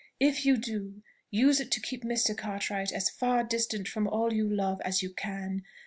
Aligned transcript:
If 0.19 0.47
you 0.47 0.57
do, 0.57 1.03
use 1.29 1.59
it 1.59 1.69
to 1.73 1.79
keep 1.79 2.01
Mr. 2.03 2.35
Cartwright 2.35 2.91
as 2.91 3.07
far 3.11 3.43
distant 3.43 3.87
from 3.87 4.07
all 4.07 4.33
you 4.33 4.49
love 4.49 4.81
as 4.83 5.03
you 5.03 5.11
can. 5.11 5.61